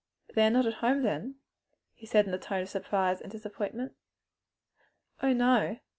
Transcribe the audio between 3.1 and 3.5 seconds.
and